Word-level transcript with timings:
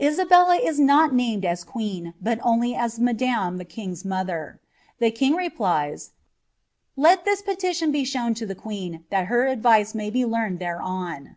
Isabella 0.00 0.54
is 0.54 0.78
not 0.78 1.12
named 1.12 1.44
as 1.44 1.64
queen, 1.64 2.14
but 2.22 2.38
only 2.44 2.74
a> 2.74 2.86
e 2.86 2.88
the 2.90 3.64
kiug''s 3.64 4.04
mother; 4.04 4.60
the 5.00 5.10
king 5.10 5.34
replies, 5.34 6.12
Let 6.94 7.24
this 7.24 7.42
petition 7.42 7.90
be 7.90 8.04
shown 8.04 8.34
to 8.34 8.46
the 8.46 8.54
queen, 8.54 9.02
thai 9.10 9.24
her 9.24 9.48
advice 9.48 9.92
may 9.92 10.10
be 10.10 10.24
learned 10.24 10.60
thereon." 10.60 11.34